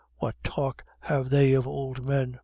What 0.17 0.33
talk 0.43 0.83
have 1.01 1.29
they 1.29 1.53
of 1.53 1.67
ould 1.67 2.03
men? 2.03 2.39